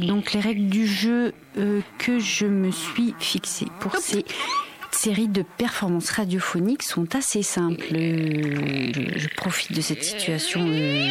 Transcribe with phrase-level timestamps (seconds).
[0.00, 4.24] Donc les règles du jeu euh, que je me suis fixées pour ces
[4.92, 7.84] séries de performances radiophoniques sont assez simples.
[7.92, 11.10] Euh, je, je profite de cette situation euh,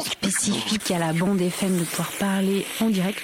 [0.00, 3.20] spécifique à la bande FM de pouvoir parler en direct,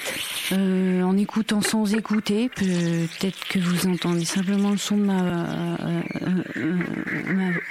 [0.53, 2.49] en écoutant sans écouter.
[2.49, 5.79] Peut-être que vous entendez simplement le son de ma, ma-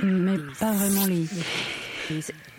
[0.04, 1.25] mais pas vraiment les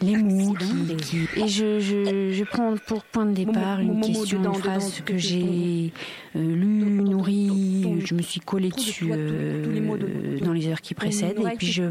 [0.00, 4.42] les mots qui, qui- et je, je, je prends pour point de départ une question,
[4.44, 5.92] une phrase que j'ai
[6.36, 11.38] euh, lue, nourrie, je me suis collée dessus euh, dans les heures qui précèdent.
[11.40, 11.82] Et puis je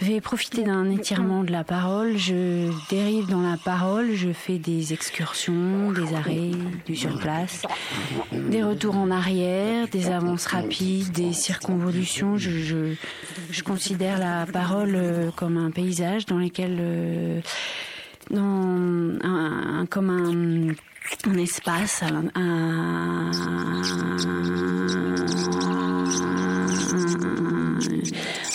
[0.00, 4.92] vais profiter d'un étirement de la parole, je dérive dans la parole, je fais des
[4.92, 6.50] excursions, des arrêts,
[6.86, 7.62] du surplace,
[8.32, 12.36] des retours en arrière, des avances rapides, des circonvolutions.
[12.36, 12.94] Je, je,
[13.50, 16.76] je considère la parole euh, comme un paysage dans lequel,
[18.30, 23.30] dans un, un- comme un, un espace, un, un-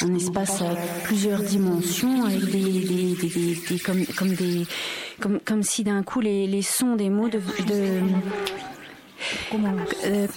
[0.03, 4.65] un espace à plusieurs dimensions avec des, des, des, des- comme, comme des
[5.21, 8.01] comme, comme si d'un coup les, les sons des mots de, de
[10.05, 10.27] euh,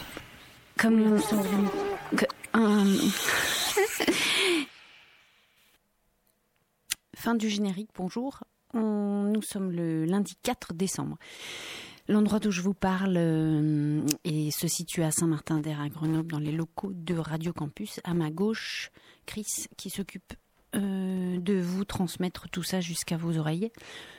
[0.76, 1.20] comme
[2.16, 2.24] que-
[7.18, 8.44] fin du générique bonjour.
[8.74, 11.18] On- nous sommes le lundi 4 décembre.
[12.06, 16.92] L'endroit d'où je vous parle euh, se situe à Saint-Martin-d'Air à Grenoble dans les locaux
[16.94, 18.00] de Radio Campus.
[18.04, 18.90] À ma gauche,
[19.26, 20.32] Chris qui s'occupe
[20.76, 23.70] euh, de vous transmettre tout ça jusqu'à vos oreilles.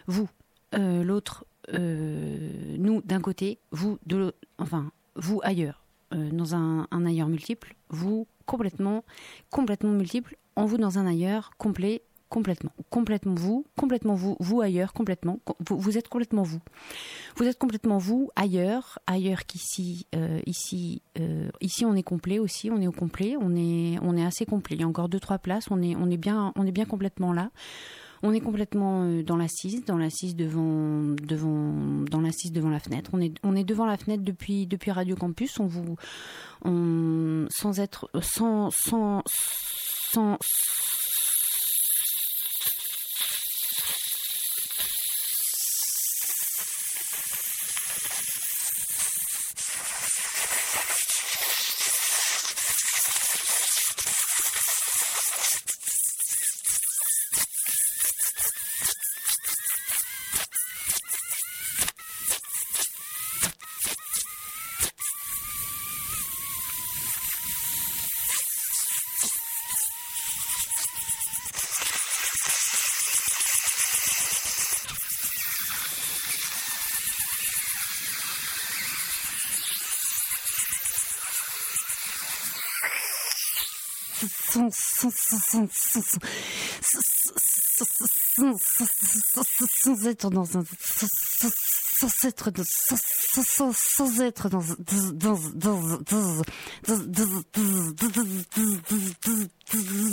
[0.07, 0.27] Vous,
[0.75, 7.05] euh, l'autre, euh, nous d'un côté, vous de l'autre, enfin vous ailleurs, dans un, un
[7.05, 9.03] ailleurs multiple, vous complètement,
[9.51, 14.93] complètement multiple, en vous dans un ailleurs complet, complètement, complètement vous, complètement vous, vous ailleurs,
[14.93, 16.59] complètement, vous, vous êtes complètement vous.
[17.35, 20.07] Vous êtes complètement vous ailleurs, ailleurs qu'ici.
[20.15, 22.69] Euh, ici, euh, ici, on est complet aussi.
[22.69, 23.35] On est au complet.
[23.39, 24.75] On est, on est assez complet.
[24.75, 25.69] Il y a encore deux trois places.
[25.71, 27.51] On est, on est bien, on est bien complètement là.
[28.21, 33.11] On est complètement euh, dans l'assise, dans l'assise devant, devant, dans l'assise devant la fenêtre.
[33.13, 35.59] On est, on est devant la fenêtre depuis, depuis Radio Campus.
[35.59, 35.95] On vous,
[37.49, 39.23] sans être, sans, sans,
[84.49, 84.67] sans,
[90.05, 90.63] être dans un
[91.95, 92.63] sans, être dans
[93.73, 94.49] sans, être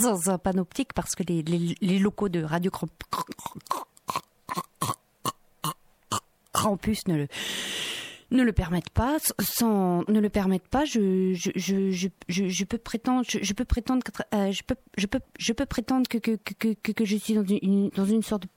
[0.02, 2.70] dans un panoptique parce que les, les locaux de Radio
[6.52, 7.28] Campus ne le
[8.30, 12.78] ne le permettent pas, sans ne le permettent pas, je je, je, je, je peux
[12.78, 14.12] prétendre je, peux prétendre que,
[14.52, 17.90] je peux je peux je peux prétendre que que, que, que, je suis dans une
[17.90, 18.48] dans une sorte de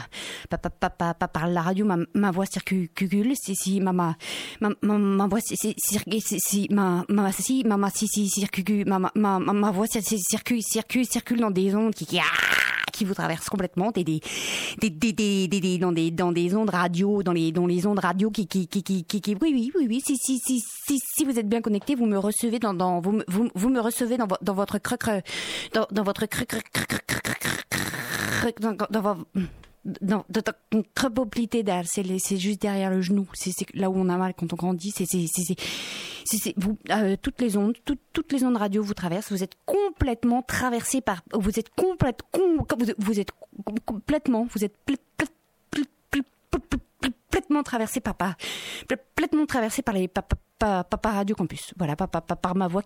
[0.50, 2.90] pas pas pas pas par la radio ma ma voix circule
[3.36, 4.16] si si ma ma
[4.60, 9.72] ma ma voix si si ma ma si ma si si circule ma ma ma
[9.72, 12.20] voix circule circule circule dans des ondes qui qui
[12.96, 14.20] qui vous traversent complètement des des
[15.78, 18.48] dans des dans des ondes radio dans les dans les ondes radio qui
[19.42, 22.18] oui oui oui oui si si si si si vous êtes bien connecté vous me
[22.18, 24.98] recevez dans dans vous me recevez dans dans votre creux
[25.74, 26.48] dans dans votre creux
[28.62, 29.26] dans dans
[30.02, 30.42] dans, dans,
[30.96, 34.56] crepoplité d'air, c'est juste derrière le genou, c'est là où on a mal quand on
[34.56, 35.06] grandit, c'est
[36.90, 41.22] euh, toutes les ondes, toutes les ondes radio vous traversent, vous êtes complètement traversé par
[41.34, 42.66] vous êtes complète com,
[42.98, 43.32] vous, êtes
[43.86, 44.76] complètement vous êtes
[47.00, 48.16] complètement traversé par
[48.90, 50.08] complètement traversé par les
[50.58, 51.74] par, par Radio Campus.
[51.78, 52.82] Voilà, par, par, par ma voix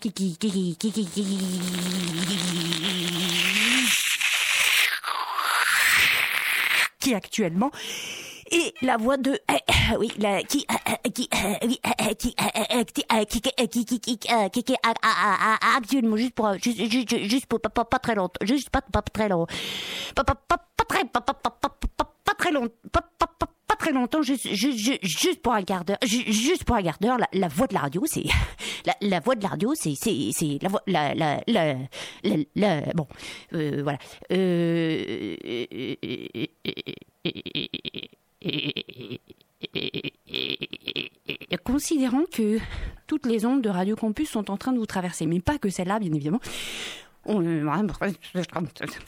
[7.14, 7.70] actuellement.
[8.52, 9.38] Et la voix de
[9.98, 10.66] oui la qui
[11.14, 12.34] qui qui
[13.68, 14.74] qui qui qui qui
[15.76, 16.84] actuellement juste pour juste
[17.16, 19.46] juste pour pas pas très longtemps juste pas très long
[20.16, 20.34] pas très
[22.50, 26.82] long pas pas très longtemps juste juste juste pour un quart d'heure juste pour un
[26.82, 28.24] quart d'heure la voix de la radio c'est
[28.84, 31.74] la, la voix de la radio, c'est c'est c'est la voix la la la,
[32.56, 33.06] la, bon
[33.54, 33.98] euh, voilà.
[34.32, 35.36] Euh,
[41.64, 42.58] considérant que
[43.06, 45.68] toutes les ondes de Radio Campus sont en train de vous traverser, mais pas que
[45.68, 46.40] celle-là, bien évidemment,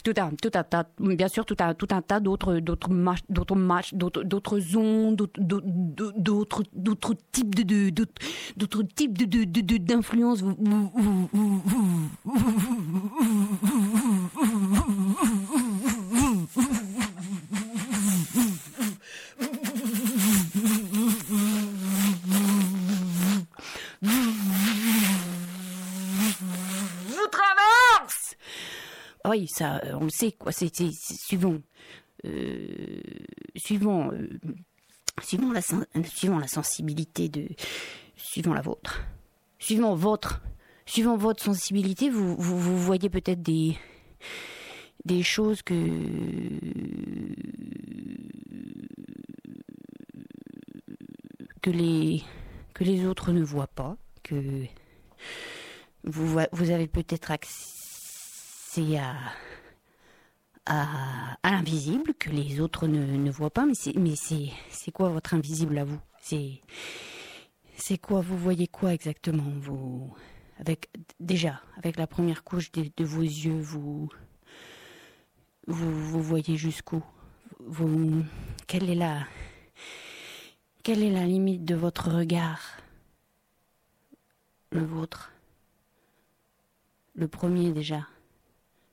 [0.05, 3.23] tout un, tout un tas, bien sûr, tout un, tout un tas d'autres, d'autres matchs,
[3.31, 5.41] d'autres matchs, d'autres, d'autres zones, d'autres,
[6.77, 7.91] d'autres, types de,
[8.57, 9.79] d'autres types de, de, de,
[29.33, 30.53] oui, ça, euh, on le sait, quoi.
[30.53, 31.59] C'est suivant,
[32.25, 33.01] euh,
[33.57, 34.29] suivant, euh,
[35.23, 35.61] suivant la,
[36.05, 37.49] suivant la sensibilité de,
[38.17, 39.03] suivant la vôtre,
[39.59, 40.43] suivant votre,
[40.87, 43.77] suivant votre sensibilité, vous, vous, voyez peut-être des,
[45.05, 45.75] des choses que
[51.63, 52.23] que les
[52.75, 54.67] que les autres ne voient pas, que
[56.05, 57.82] vous, vous avez peut-être accès
[58.75, 59.15] c'est à,
[60.65, 63.67] à, l'invisible que les autres ne, ne voient pas.
[63.67, 66.01] Mais c'est, mais c'est, c'est quoi votre invisible à vous?
[66.19, 66.63] C'est,
[67.77, 68.23] c'est quoi?
[68.23, 69.53] Vous voyez quoi exactement?
[69.59, 70.15] Vous,
[70.59, 70.89] avec
[71.21, 74.09] déjà avec la première couche de, de vos yeux, vous,
[75.67, 77.05] vous, vous voyez jusqu'où?
[77.61, 78.25] Vous,
[78.67, 79.27] quelle est la,
[80.83, 82.79] quelle est la limite de votre regard?
[84.71, 85.31] Le vôtre?
[87.15, 88.07] Le premier déjà?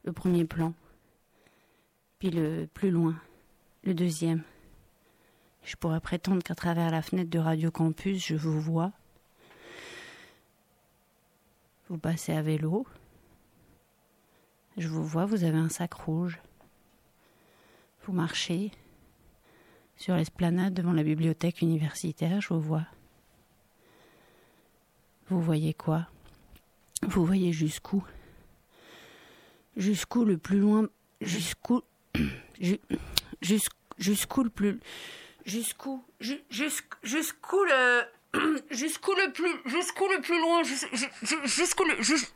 [0.10, 0.74] Le premier plan,
[2.18, 3.16] puis le plus loin,
[3.84, 4.42] le deuxième.
[5.64, 8.92] Je pourrais prétendre qu'à travers la fenêtre de Radio Campus, je vous vois.
[11.90, 12.88] Vous passez à vélo.
[14.78, 16.40] Je vous vois, vous avez un sac rouge.
[18.04, 18.72] Vous marchez
[19.96, 22.88] sur l'esplanade devant la bibliothèque universitaire, je vous vois.
[25.28, 26.08] Vous voyez quoi?
[27.04, 28.04] Vous voyez jusqu'où?
[29.80, 30.88] Jusqu'où le plus loin,
[31.22, 31.82] jusqu'où,
[32.62, 34.80] jusqu'où le plus,
[35.46, 38.04] jusqu'où, jusqu'où le,
[38.72, 42.30] jusqu'où le plus, jusqu'où le plus loin, jusqu'où le, jusqu'où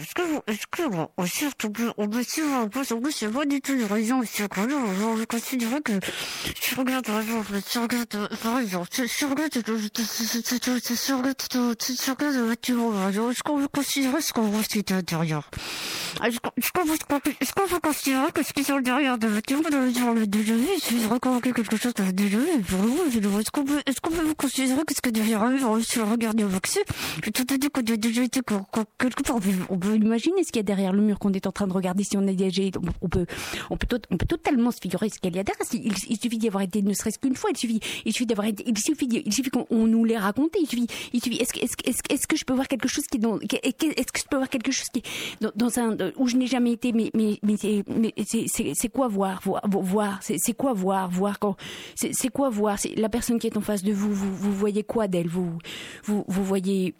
[0.00, 1.26] est-ce que est-ce que on
[1.70, 4.78] peut on en plus c'est pas du tout une raison quand même
[5.18, 5.92] je considérais que
[6.54, 8.28] tu regardes par exemple regardes
[9.12, 9.54] tu regardes
[12.34, 15.50] le bâtiment est-ce qu'on veut considérer ce qu'on voit ce qui est à l'intérieur
[16.24, 20.54] est-ce qu'on peut considérer que ce qui est sur derrière de bâtiment dans le déjà
[20.54, 24.94] vu suffit de reconnaître quelque chose nous est-ce qu'on peut est-ce qu'on peut considérer que
[24.94, 26.80] ce que derrière eux sur le regard du vaccin
[27.24, 28.40] j'ai tout dit qu'on a déjà été
[28.98, 31.52] quelque part on peut imaginer ce qu'il y a derrière le mur qu'on est en
[31.52, 32.62] train de regarder si on est déjà
[33.02, 33.26] on peut
[33.70, 35.56] on peut on peut totalement se figurer ce qu'il y a derrière.
[35.72, 37.50] Il, il suffit d'y avoir été ne serait-ce qu'une fois.
[37.52, 40.58] Il suffit il suffit d'avoir il suffit il suffit qu'on nous l'ait raconté.
[40.62, 43.16] Il suffit il suffit est-ce est-ce est-ce est-ce que je peux voir quelque chose qui
[43.18, 45.08] est dans est-ce que je peux voir quelque chose qui est
[45.40, 47.84] dans, dans un où je n'ai jamais été mais mais mais c'est
[48.74, 51.10] c'est quoi voir voir voir c'est quoi voir?
[51.10, 51.56] Voir quand
[51.96, 52.78] c'est quoi voir?
[52.78, 55.28] C'est la personne qui est en face de vous vous vous voyez quoi d'elle?
[55.28, 55.58] Vous
[56.04, 56.94] vous vous voyez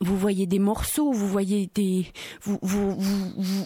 [0.00, 2.06] vous voyez des morceaux, vous voyez des,
[2.42, 3.64] vous, vous, vous, vous,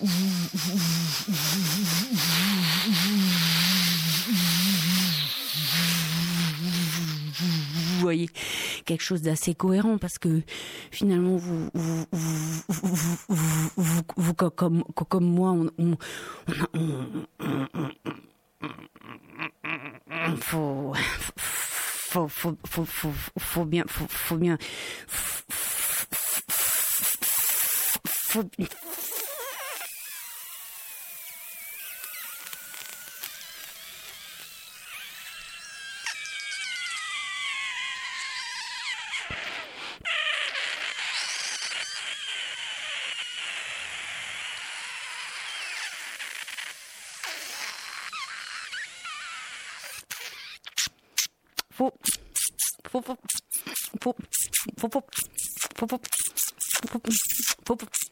[8.00, 8.28] voyez
[8.84, 10.42] quelque chose d'assez cohérent parce que
[10.90, 12.06] finalement vous vous
[12.68, 15.96] vous, vous, comme comme moi on on,
[20.36, 20.94] faut
[22.12, 24.36] faut, faut, faut, faut, bien, faut,
[28.32, 28.38] ふ
[51.74, 51.92] フォッ
[52.90, 53.18] フォッフォッ
[54.00, 54.24] フォッ
[54.78, 55.04] フォッ
[55.76, 58.11] フォッフォッフ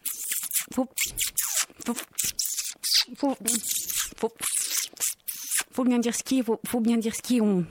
[5.91, 7.65] bien dire ce qui faut, faut bien dire ce qui on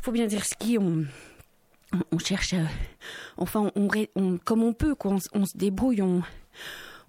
[0.00, 1.04] faut bien dire ce qui on
[2.12, 2.54] on cherche
[3.36, 6.22] enfin on, on, comme on peut quoi on, se débrouille on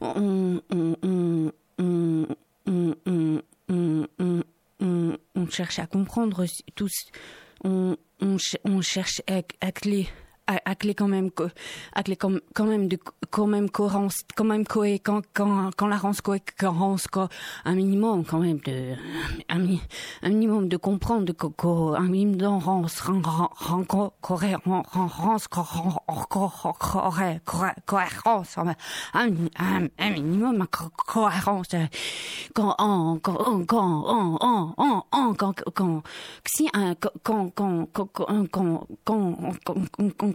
[0.02, 0.60] on,
[5.36, 7.12] on, cherche à comprendre tous
[7.64, 7.96] on,
[8.82, 10.10] cherche à clé
[10.46, 11.30] Aclé quand même,
[11.94, 13.00] aclé quand même, de,
[13.32, 17.08] quand même cohérence, quand même cohé, quand, quand, la rance cohérence,
[17.64, 18.94] un minimum quand même de,
[19.48, 19.66] un,
[20.22, 23.88] un minimum de comprendre, de, co, un minimum d'enrance, cohérence,
[24.22, 24.98] cohérence,
[29.14, 29.30] un
[30.10, 30.68] minimum
[31.08, 31.68] cohérence,
[32.54, 34.74] quand, en, quand, quand, en, en,
[35.10, 36.04] en, quand, quand,
[37.24, 38.18] quand, quand, quand, quand,
[38.52, 38.88] quand,
[40.18, 40.33] quand,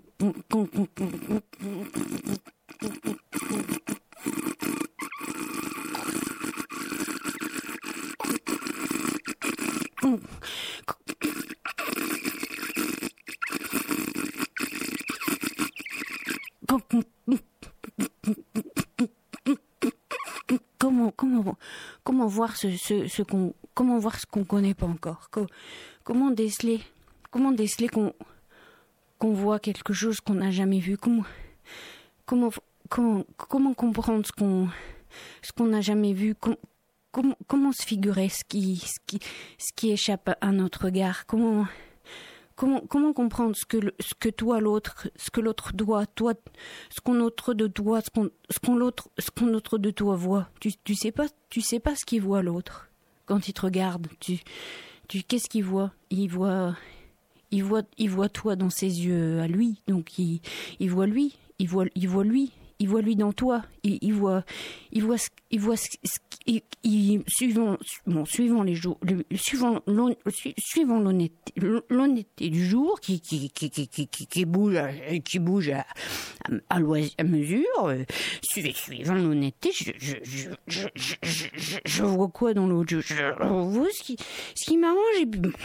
[20.78, 21.56] comment comment
[22.04, 25.28] comment voir ce ce, ce qu'on comment voir ce qu'on connaît pas encore?
[26.04, 26.80] Comment déceler
[27.30, 28.12] comment déceler qu'on
[29.18, 31.24] qu'on voit quelque chose qu'on n'a jamais vu Comment,
[32.88, 34.68] comment, comment, comprendre ce qu'on
[35.42, 39.18] ce qu'on n'a jamais vu comment, comment se figurer ce qui, ce qui,
[39.58, 41.66] ce qui échappe à notre regard Comment,
[42.58, 46.34] comment, comment comprendre ce que, ce que toi l'autre, ce que l'autre doit, toi,
[46.90, 50.16] ce qu'on autre de toi, ce qu'on, ce qu'on l'autre, ce qu'on autre de toi
[50.16, 50.48] voit.
[50.60, 52.88] Tu, tu sais pas, tu sais pas ce qu'il voit l'autre
[53.26, 54.08] quand il te regarde.
[54.20, 54.40] Tu,
[55.06, 55.92] tu, qu'est-ce qu'il voit?
[56.10, 56.74] Il voit,
[57.50, 60.40] il voit, il voit toi dans ses yeux à lui, donc il,
[60.80, 64.44] il voit lui, il voit, il voit lui, il voit lui dans toi, il, voit,
[64.92, 65.16] il voit,
[65.50, 65.74] il voit,
[66.48, 67.76] il, il, suivant,
[68.06, 69.82] bon, suivant les jours, le, suivant,
[71.90, 74.78] l'honnêteté du jour, qui, qui, qui, qui, qui, qui bouge,
[75.24, 75.84] qui bouge à,
[76.70, 78.02] à, à mesure, euh,
[78.42, 80.14] suivant l'honnêteté, je, je,
[80.66, 83.14] je, je, je, vois quoi dans l'autre, je,
[83.44, 84.16] vois ce qui,
[84.54, 84.98] ce qui m'arrange,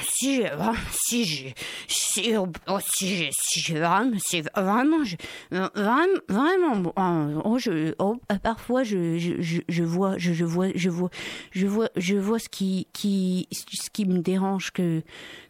[0.04, 0.50] si j'ai,
[0.92, 1.54] si j'ai,
[1.88, 5.16] si, oh, si j'ai, si vraiment, c'est vraiment, je,
[5.50, 11.10] vraiment, vraiment, oh, je, oh, parfois je, je, je, vois, je, je vois, je vois,
[11.52, 15.02] je vois, je vois ce qui, ce qui me dérange que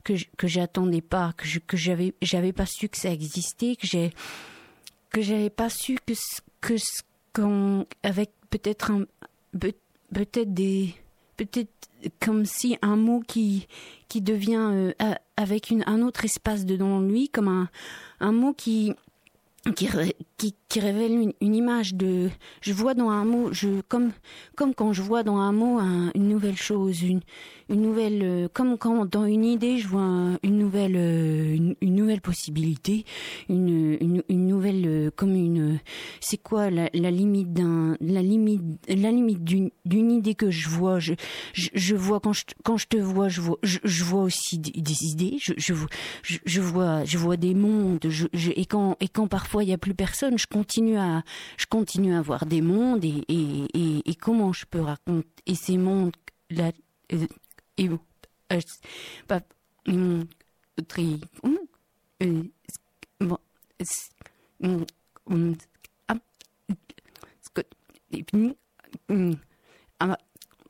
[0.04, 3.88] que que j'attendais pas, que je, que j'avais, j'avais pas su que ça existait, que
[3.88, 4.12] j'ai,
[5.10, 6.14] que j'avais pas su que
[6.62, 6.76] que
[7.34, 9.06] qu'on avec peut-être un
[10.14, 10.96] peut-être des
[11.38, 11.72] peut-être
[12.20, 13.68] comme si un mot qui
[14.08, 14.70] qui devient
[15.02, 17.70] euh, avec une, un autre espace dedans lui comme un
[18.20, 18.94] un mot qui,
[19.76, 24.12] qui, qui révèle une, image de je vois dans un mot je comme
[24.56, 27.22] comme quand je vois dans un mot un, une nouvelle chose une
[27.70, 32.22] une nouvelle euh, comme quand dans une idée je vois une nouvelle euh, une, nouvelle
[32.22, 33.06] possibilité
[33.50, 35.80] une une, nouvelle euh, comme une
[36.20, 40.98] c'est quoi la, limite d'un la limite la limite d'une d'une idée que je vois
[40.98, 41.14] je,
[41.54, 45.38] je, vois quand je quand je te vois je vois je, vois aussi des, idées
[45.40, 45.74] je, je,
[46.62, 49.94] vois je vois des mondes je, et quand et quand parfois il y a plus
[49.94, 51.24] personne je continue à
[51.58, 55.56] je continue à voir des mondes et et, et, et comment je peux raconter et
[55.56, 56.16] ces mondes
[56.50, 56.72] là
[57.78, 57.90] et
[59.28, 59.42] pas
[60.88, 61.20] tri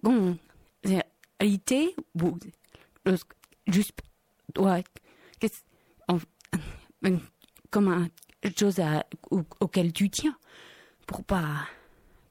[0.02, 0.40] bon
[1.40, 1.96] réalité
[3.68, 3.94] juste
[4.58, 4.84] ouais
[7.70, 8.08] comme un
[8.58, 9.06] chose à,
[9.60, 10.36] auquel tu tiens
[11.08, 11.68] pour pas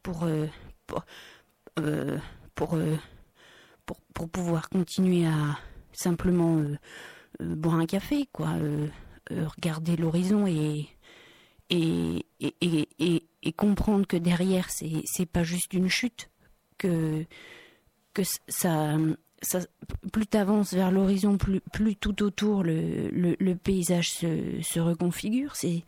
[0.03, 0.47] pour euh,
[0.87, 1.05] pour,
[1.79, 2.19] euh,
[2.55, 2.97] pour euh,
[3.87, 5.59] pour, pour pouvoir continuer à
[5.93, 6.63] simplement
[7.41, 8.55] boire un café, quoi,
[9.31, 10.89] regarder l'horizon et
[11.71, 16.29] et, et, et, et, comprendre que derrière, c'est pas juste une chute,
[16.77, 17.25] que,
[18.13, 18.97] que ça,
[20.13, 25.57] plus tu avances vers l'horizon, plus, tout autour le, paysage se, reconfigure.
[25.57, 25.85] C'est,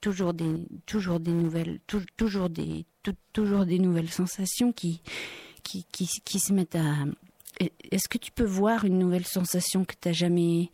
[0.00, 0.66] toujours, des,
[1.28, 1.80] nouvelles,
[4.10, 5.02] sensations qui,
[5.64, 7.04] se mettent à...
[7.90, 10.70] Est-ce que tu peux voir une nouvelle sensation que tu n'as jamais...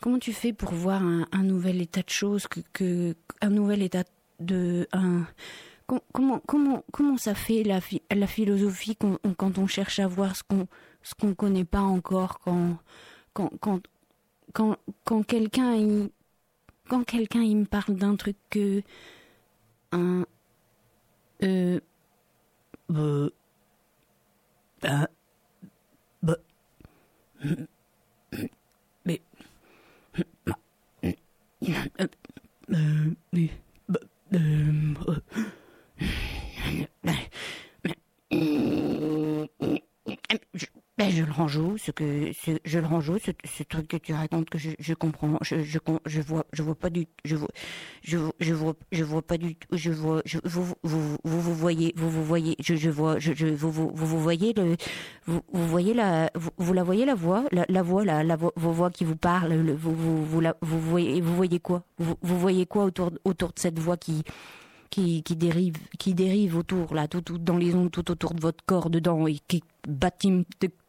[0.00, 2.46] Comment tu fais pour voir un, nouvel état de choses,
[3.40, 4.04] un nouvel état
[4.40, 4.86] de...
[6.12, 7.80] comment, comment, comment ça fait la,
[8.14, 10.66] la philosophie quand, quand on cherche à voir ce qu'on
[11.02, 12.78] ce qu'on connaît pas encore, quand,
[13.34, 13.80] quand, quand,
[14.54, 16.10] quand, quand quelqu'un il,
[16.88, 18.82] quand quelqu'un il me parle d'un truc que
[19.92, 20.24] un
[21.42, 21.80] euh,
[22.88, 23.30] bah,
[24.80, 25.08] bah,
[26.22, 26.36] bah,
[29.04, 29.20] mais
[32.70, 33.50] euh, mais
[33.88, 34.00] bah,
[34.34, 34.94] euh,
[40.54, 43.96] je, ben je le rangeau, ce que ce, je le rangeau, ce, ce truc que
[43.96, 47.36] tu racontes que je, je comprends, je, je je vois je vois pas du je
[47.36, 47.48] vois
[48.02, 51.92] je, je vois je vois pas du je vois je, vous, vous, vous vous voyez
[51.96, 54.76] vous vous voyez je je vois je, je vous, vous vous voyez le
[55.26, 58.36] vous, vous voyez la vous, vous la voyez la voix la, la voix la, la
[58.36, 61.58] voix vos voix qui vous parle le, vous vous vous, la, vous voyez vous voyez
[61.60, 61.84] quoi?
[61.98, 64.22] Vous, vous voyez quoi autour autour de cette voix qui
[64.94, 68.90] qui, dérive qui dérive autour là tout, dans les ondes tout autour de votre corps
[68.90, 70.44] dedans et qui bâtiment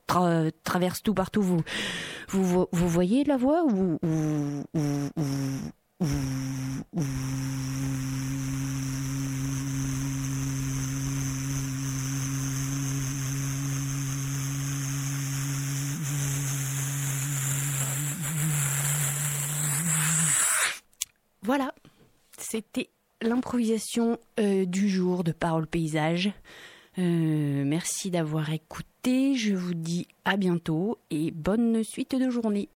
[0.05, 1.41] tra traverse tout partout.
[1.41, 3.97] Vous vous voyez la voix ou.
[21.41, 21.73] Voilà,
[22.39, 22.89] c'était
[23.25, 26.31] l'improvisation euh, du jour de Parole Paysage.
[26.97, 29.35] Euh, merci d'avoir écouté.
[29.35, 32.69] Je vous dis à bientôt et bonne suite de journée.